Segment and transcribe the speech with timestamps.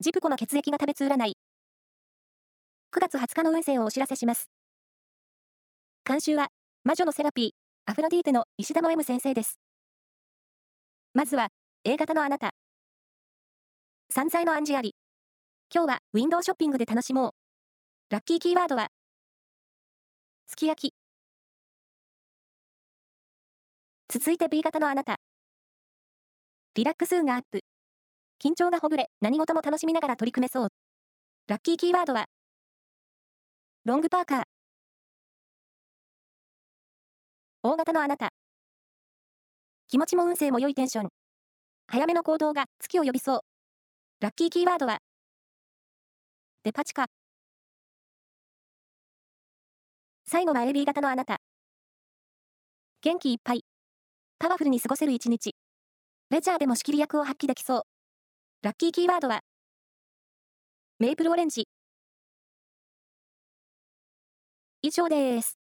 [0.00, 1.36] ジプコの血液が食べつ占い。
[2.92, 4.48] 9月20日の運勢をお知らせします。
[6.04, 6.50] 監修は、
[6.84, 7.50] 魔女のセラピー、
[7.90, 9.58] アフロディーテの石田の M 先生です。
[11.14, 11.48] まずは、
[11.82, 12.52] A 型のあなた。
[14.08, 14.94] 散財の暗示あり。
[15.74, 17.32] 今日はウィンドウショッピングで楽しもう。
[18.10, 18.86] ラッキーキーワードは、
[20.46, 20.94] すき焼き。
[24.08, 25.16] 続いて B 型のあなた。
[26.76, 27.62] リラックス運がアップ。
[28.40, 30.68] 緊張がほぐれ、何事も楽しみながら取り組めそう。
[31.48, 32.26] ラッキーキーワードは、
[33.84, 34.42] ロングパーカー。
[37.64, 38.30] 大型のあなた。
[39.88, 41.08] 気持ちも運勢も良いテンション。
[41.88, 43.40] 早めの行動が月を呼びそう。
[44.20, 44.98] ラッキーキーワードは、
[46.62, 47.06] デパ地下。
[50.26, 51.38] 最後は AB 型のあなた。
[53.02, 53.64] 元気いっぱい。
[54.38, 55.56] パワフルに過ごせる一日。
[56.30, 57.97] レジャーでも仕切り役を発揮できそう。
[58.62, 59.40] ラッキーキーワードは、
[60.98, 61.68] メイプルオレンジ。
[64.82, 65.57] 以上です。